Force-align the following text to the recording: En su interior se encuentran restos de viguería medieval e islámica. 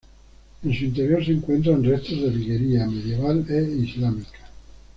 En 0.63 0.73
su 0.75 0.85
interior 0.85 1.23
se 1.23 1.29
encuentran 1.33 1.83
restos 1.83 2.23
de 2.23 2.31
viguería 2.31 2.87
medieval 2.87 3.45
e 3.47 3.61
islámica. 3.83 4.49